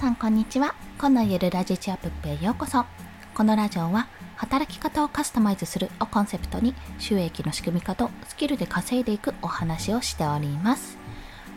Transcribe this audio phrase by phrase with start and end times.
[0.00, 0.74] さんこんにちは。
[0.98, 2.86] 今のゆるラジチアップへようこそ。
[3.34, 10.96] このラジオは働き方をカスタマイズするをコンセプトに収益の仕組み化とスキルで稼いでいくお話をしております。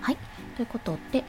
[0.01, 0.17] はい。
[0.57, 1.23] ということで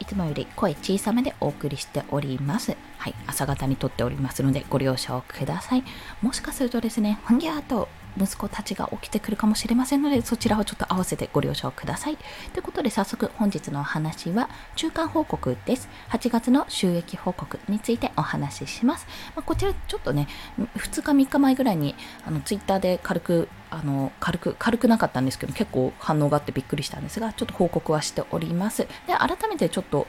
[0.00, 2.74] いつもより声小さめでお送りしております。
[2.96, 5.84] はい、朝方に撮っておりますのでご了承ください。
[6.22, 12.16] もしかするとですね、ほんぎゃーと息子たちが起きてくるかもしれませんので、そちらをちょっと合わせてご了承ください。
[12.52, 15.88] ということで、早速本日のお話は、中間報告です。
[16.10, 19.06] 8月の収益報告についてお話しします。
[19.34, 20.28] まあ、こちらちょっとね、
[20.76, 21.94] 2日3日前ぐらいに、
[22.26, 28.82] あの、ツイッターで軽く、あの、軽く、軽くなかったんですけど、結構反応があってびっくりしたんですが、ちょっと報告はしております。
[28.82, 28.88] で、
[29.18, 30.06] 改めてちょっと、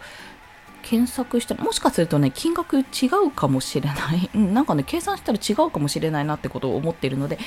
[0.81, 2.83] 検索したら、もしかするとね、金額違
[3.25, 4.29] うかもしれない。
[4.35, 7.37] うん、なんかね、計算したら違うかもしれないなってことを思っているので、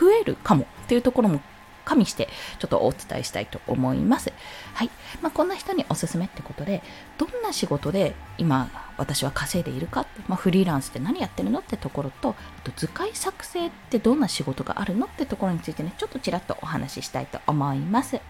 [0.00, 1.40] 増えるかもっていうところも
[1.84, 4.32] 加味して、ちょっとお伝えしたいと思います。
[4.74, 4.90] はい。
[5.22, 6.82] まあ、こんな人におすすめってことで、
[7.18, 18.20] どんな仕事で今、私は稼いでいるかって、まあ、フリーランスって何やってるのってところと、あと図解作成ってどんな仕事があるのってところについてね、ちょっとちらっとお話ししたいと思います。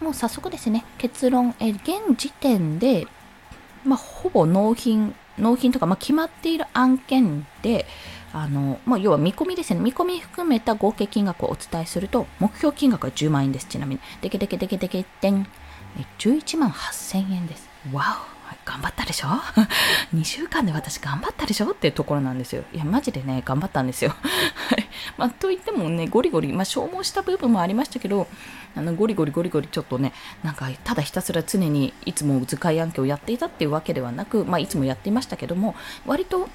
[0.00, 3.06] もう早速ですね、結論、え現時点で、
[3.84, 7.86] まあ、ほぼ納品、納品とか、まあ、決まっている案件で、
[8.32, 9.80] あの、まあ、要は見込みですね。
[9.80, 13.66] 見込み含めた合計金額をお伝えすると、目標金額は10万円です。
[13.66, 14.00] ちなみに。
[14.20, 15.46] でけでけでけでけでん。
[16.18, 17.68] 11万8000円です。
[17.92, 18.31] わお。
[18.64, 19.28] 頑張ったでしょ
[20.14, 21.70] ?2 週間で私頑張ったでしょ？
[21.70, 22.64] っていうところなんですよ。
[22.72, 24.14] いや、マジでね、頑張ったんですよ。
[25.18, 28.26] まあ、といってもね、ゴリゴリ、まあ、消耗した部分もありましたけど、
[28.76, 35.74] あの、ゴリゴリゴリゴリちょっとね、なんか、ただひたすら常にいつも図解案件をやっていたっていうわけではなく、まあ、いつもやっていましたけども、
[36.06, 36.48] 割と、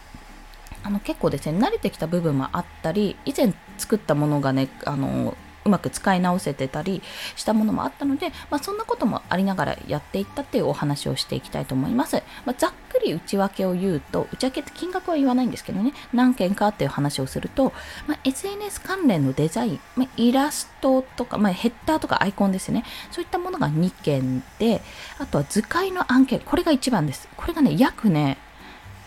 [0.84, 5.36] あの結構ですね慣れてきた部分もあったり以前作ったものがねあの
[5.68, 7.02] うまく使い直せてたり
[7.36, 12.24] したものもあったので、まあ、そんなこともありながらやっていったっていうお話をしていきたいと思います。
[12.46, 17.74] まあ、ざっくり内訳を言うと、内訳って金額は言わないんですけどね、何件かっていう話をすると、
[18.08, 24.82] まあ、SNS 関連のデザイン、まイラストとか、まヘッダーとかアイコンですね、そういったものが2件で、
[25.20, 27.28] あとは図解の案件、これが1番です。
[27.36, 28.38] これがね、約ね、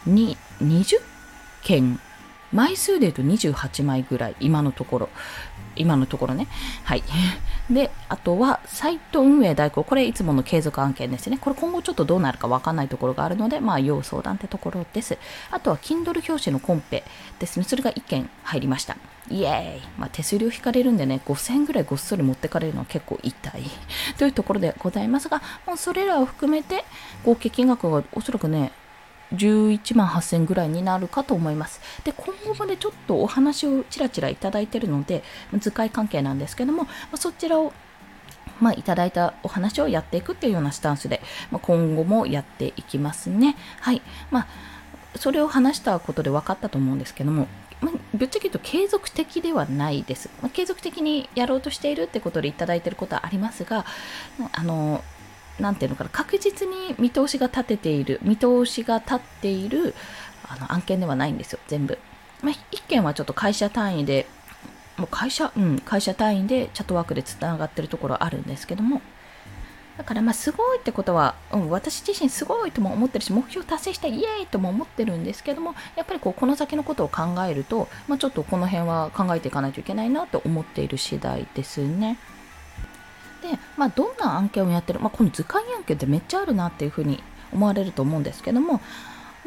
[0.07, 0.37] 20
[1.63, 2.01] 件
[2.53, 5.09] 枚数で言うと28枚ぐらい、今のところ。
[5.81, 6.47] 今のところね。
[6.85, 7.03] はい。
[7.71, 9.85] で、あとは、サイト運営代行。
[9.85, 11.39] これ、いつもの継続案件ですね。
[11.41, 15.19] これ、今後ちょっとどうなるかわかんないところがあるので、まあ、要相談ってところです。
[15.51, 17.05] あとは、Kindle 表紙のコンペ
[17.39, 17.65] ですね。
[17.65, 18.97] それが1件入りました。
[19.31, 23.63] イエーイ、まあ、手数料引かれるんでね、5000円ぐらいごっそり持ってかれるのは結構痛い
[24.19, 26.85] というところでございますが、もうそれらを含めて、
[27.25, 28.73] 合計金額がおそらくね、
[29.35, 31.81] 11万8000ぐらいになるかと思います。
[32.05, 35.23] で、今後もね、ちょっとお話をちらちらいただいてるので、
[35.59, 37.73] 図解関係なんですけども、そちらを
[38.61, 43.57] まあ、いただいたお話をやっていくっていうようなスタンスで、まあ、今後もやっていきますね。
[43.81, 44.03] はい。
[44.31, 44.47] まあ、
[45.17, 47.49] それを話したことで分かったと思うんですけども、
[47.81, 50.29] まあ、ぶっちゃけ言うと継続的ではないです。
[50.43, 53.87] まあ、継続的にやろうとしているってことでいただいてることはありますが、
[54.53, 55.03] あの、
[55.61, 59.95] なんていうのかな、確実に見通しが立てている、見通しが立っている
[60.49, 61.99] あの案件ではないんですよ、全部。
[62.43, 64.27] まあ、1件はちょっと会社単位で、
[64.97, 69.01] もう会社、うん、会社単位でチャットワークでつながってるところあるんですけども、
[70.01, 82.19] だからまあすごいってことは、うん、私自身すごいとも思ってるし、目標達成したイエーイとも思ってるんですけども、やっぱりこうこの先のことを考えると、まあ、ちょっとこの辺は考えていかないといけないなと思っている次第ですね。
[83.41, 88.81] で、まあ、どんな案件をやってる、まあ、この図鑑案件ってめっちゃあるなっていうふうに思われると思うんですけども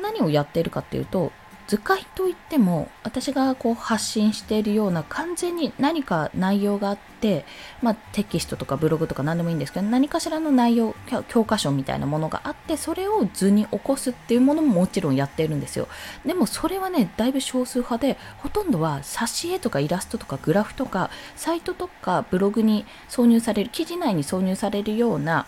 [0.01, 1.31] 何をやっているかっていうと
[1.67, 7.45] 図解といっても私がこう発信しているような完全に何か内容があって、
[7.81, 10.95] まあ、テキストとかブログとか何でもいいんですけど何かしらの内容
[11.27, 15.87] 教科書みたいなものがあってそれを図に起こすっていうものももちろんやっているんですよ。
[16.25, 25.45] でもそれはねだいぶ少数派でほとんどは挿絵とかイラストとかグラフとかサイトとかブログに挿入される記事内に挿入されるような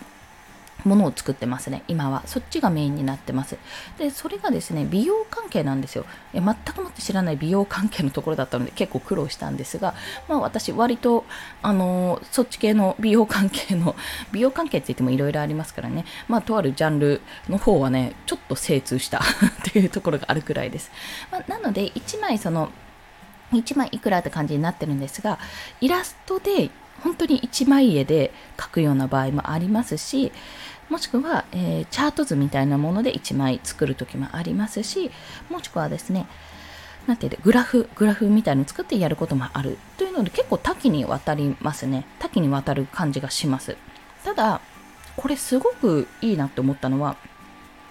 [0.83, 2.23] ものを作ってますね、今は。
[2.25, 3.57] そっちがメインになってます。
[3.97, 6.05] で、それがですね、美容関係なんですよ。
[6.33, 9.95] え全くもって知らない美容関係のところだったので結構苦労したんですが、
[10.27, 11.25] まあ私割と、
[11.61, 13.95] あのー、そっち系の美容関係の、
[14.31, 19.23] 美容関係って言ってもいろいろありますからね、まあとあるジャンルの方はね、ちょっと精通した っ
[19.63, 20.91] ていうところがあるくらいです。
[21.31, 22.69] まあ、なので、1枚その、
[23.53, 25.39] 1枚いくらって感じになってるんですが、
[25.81, 26.69] イラストで
[27.03, 30.31] 本当に1枚絵で描くような場合もありますし、
[30.89, 35.11] もしくは、えー、チャート図みたいなもので1枚作る時もありますし、
[35.49, 36.27] もしくはですね、
[37.07, 42.05] なんていうグラフ、グラフみたいのを作ってやることもあるというので結構多岐にわたりますね。
[42.19, 43.77] 多岐にわたる感じがします。
[44.23, 44.61] ただ、
[45.15, 47.15] これすごくいいなって思ったのは、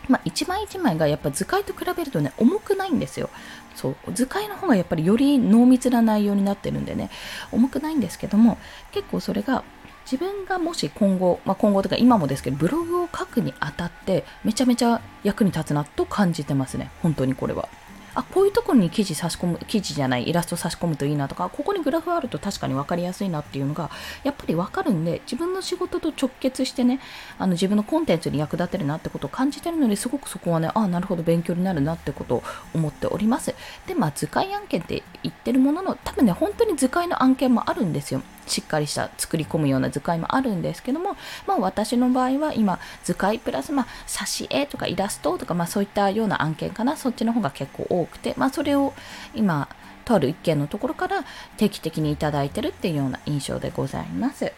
[0.09, 3.31] まあ、一枚一枚がやっぱ図解と比べるとね重くないんですよ
[3.75, 7.11] そう図解の方がやっぱりより濃密な内容になってるんでね
[7.51, 8.59] 重くないんですけども
[8.93, 9.65] 結構それが
[10.05, 16.91] 自分がもし今後、まあ、今後とか今もですけどブログを書くにあたってめちゃめちゃ役に立つなと感じてますね。
[17.03, 17.69] 本当にこれは。
[18.15, 23.91] あこういうところに記事差し込む記事じゃないイラスト差し込むといいなとかここにグラフあると確かに分かりやすいなっていうのが
[24.23, 27.01] やっぱり分かるんで自分の仕事と直結してね
[27.39, 32.43] あの自分のコンテンツに役立てるなってことを感じてるのですごくそこはねあなるほど勉強になるなってことを
[32.73, 33.55] 思っております。
[33.87, 38.23] でまあ図解案件って言ってるものの多分ね本当に図解の案件もあるんですよ。
[38.47, 48.95] しっかりした作り込むような図解もあるんですけども、まあ、私の場合は今図解プラス、まあ、挿絵とかイラストとか、まあ、そういったような案件かなそっちの方が結構多くて、まあ、それを
[49.35, 49.69] 今
[50.05, 51.25] とある一件のところから
[51.57, 54.53] 定期的にいいてるっていうような印象でございます。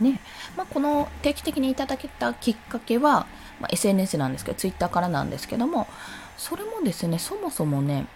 [0.00, 0.20] ね
[0.58, 3.26] まあ、この定期的にいただけたきっかけは、
[3.60, 5.86] まあ、SNS なんですけど Twitter からなんですけども
[6.36, 8.06] それもですねそもそもね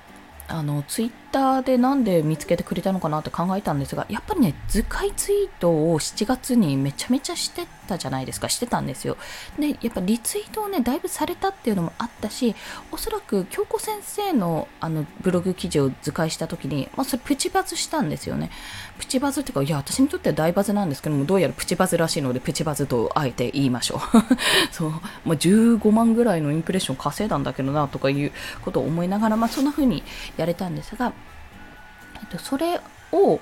[0.46, 8.48] あのツイッターでなんで見つけてくれたのかなって考えたんですがやっぱりね図解ツイートを7月にめちゃめちゃしてたじゃないですか。
[8.48, 9.16] してたんですよ。
[9.58, 12.54] でやっぱリツイートをねだいぶされたっていうのもあったし
[12.92, 18.50] おそらく京子先生のあのブログ記事を図解した時に、まあ、それプチバズしたんですよね。
[18.98, 24.00] プチバズっていうかいや私にとっては大バズなんですけどもどうやらプチバズらしいのでプチバズとあえて言いましょう。
[24.72, 28.32] そう、まあ、15万ぐらいのインプレッション稼いだんだけどなとかいう
[28.62, 30.02] ことを思いながら、まあ、そんな風に
[30.36, 31.12] やれたんですが
[32.30, 32.80] えっと、それ
[33.12, 33.40] を、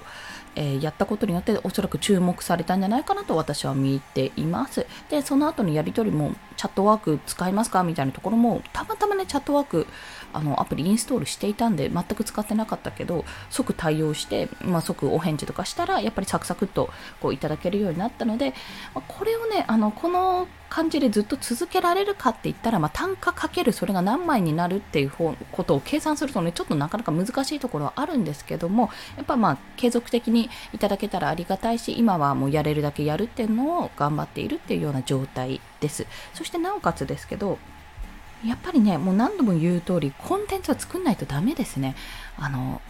[0.56, 4.86] えー、やったことによっておそらく注目されたんじゃないかなと私は見ています。
[5.10, 9.86] で、その後のやり取りもチャットワーク使いますかみたいなところもたまたまねチャットワーク
[10.32, 16.90] あのアプリインストールしていたんで全く使ってなかったけど即対応して、まあ、即お返事とかしたらやっぱりサクサクっと
[17.20, 18.54] こういただけるようになったので、
[18.94, 36.06] まあ、これをねあのこの感じでずっと続けられるかって言ったら、まあ、単価かけるそれが何枚になるっていう方ことを計算するとねちょっとなかなか難しいところはあるんですけどもやっぱまあ継続的にいただけたらありがたいし今はもうやれるだけやるっていうのを頑張っているっていうような状態です。
[36.34, 37.58] そしてなおかつですけど
[38.46, 41.96] やっぱりねもう何度も言う通りコンテンツは作んないとダメですね。
[42.36, 42.80] あの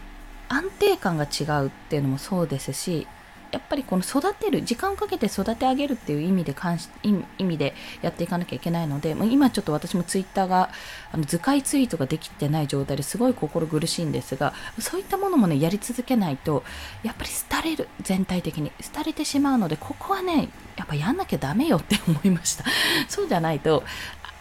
[0.48, 3.06] 安定感が違うっていうのもそうですし
[3.50, 10.70] やっぱりこの育てる時間をかけて育て上げるっていう意味で関し意味でやっていかなきゃいけないので、ま、今ちょっと私もツイッターが
[11.12, 16.62] あの図解ツイートができてない状態ですごい心苦しいんですがそういったものもねやり続けないと
[17.02, 18.72] やっぱり廃れる全体的に。
[18.94, 22.64] 廃れてしまうのでここはねやっぱやんなきゃダメよって思いました。
[23.08, 23.82] そうじゃないと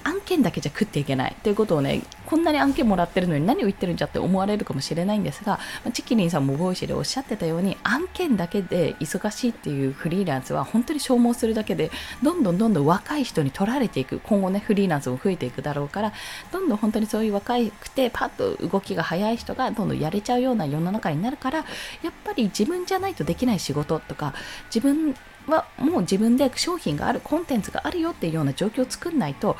[0.08, 1.36] 案件だけじゃ食っていけない。
[1.44, 5.60] ということをねこんなに案件もらってるのに何を言ってるんじゃって思われるかもしれないんですが
[5.94, 11.92] ちきりんさんも Voicy でおっしゃってたように案件だけで忙しいっていうフリーランスは本当に消耗するだけで
[12.24, 14.20] どんどんどんどん若い人に取られていく。
[14.24, 16.14] 今後ねフリーランスも増えていくだろうから
[16.52, 24.34] どんどん本当にそういう若くてパッと動きが早い人がどんどんやれちゃうような世の中になるからやっぱり自分じゃないとできない仕事とか
[24.74, 25.16] 自分
[25.48, 29.58] はもう自分で商品があるコンテンツがあるよっていうような状況を作んないと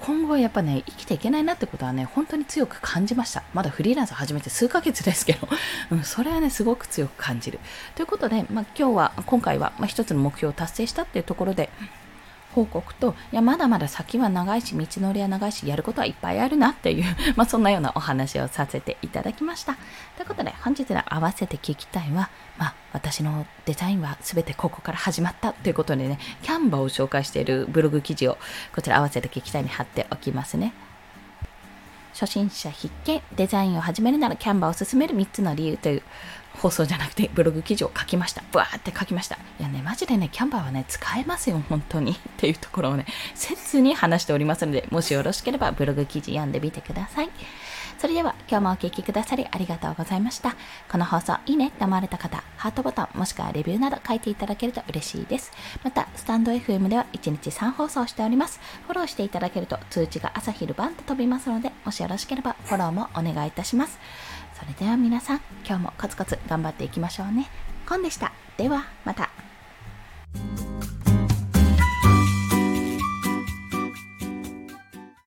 [0.00, 3.42] 今後はやっぱね生きていけないなってことはね本当に強く感じました。
[3.52, 5.48] まだフリーランス始めて数ヶ月ですけど、
[5.92, 7.60] うん、それはねすごく強く感じる。
[7.94, 11.68] ということで、まあ、今日は今回は、まあ、一つの目標を達成したっていうところで
[12.54, 17.04] 報告と、いや、まだまだ先は長いし、道のりは長いし、やることはいっぱいあるなっていう
[17.36, 19.74] まあ、そんなようなお話をさせていただきました。
[20.16, 28.38] ということで、本日の合わせて聞きたいは、まあ、私のデザインは全てここから始まったということでね、キャンバーを紹介しているブログ記事を、
[28.74, 30.72] こちら合わせて聞きたいに貼っておきますね。
[32.12, 36.02] 初心者必見デザインを始めるならキャンバーを進める3つの理由という
[36.58, 38.42] 放送じゃなくてブログ記事を書きました。
[38.52, 39.36] ブワーって書きました。
[39.58, 42.12] いやね、マジでね、キャンバーはね、使えますよ、本当に。
[42.14, 47.30] っていうところをね、切に話しておりますので、もしよろしければブログ記事読んでみてください。
[48.00, 50.56] それでは今日もお聴きくださりありがとうございました。
[50.90, 55.52] この放送いいねって思われた方、ハートボタンもしくはレビューなど書いていただけると嬉しいです。
[55.84, 58.58] また、スタンド FM では1日3放送しております。
[58.86, 63.98] フォローしていただけると通知が朝昼晩と飛びますので、もしよろしければフォローもお願いいたします。
[64.60, 67.48] それでは皆さん、今日もコツコツ頑張っていきましょうね。
[67.88, 68.30] コンでした。
[68.58, 69.30] では、また。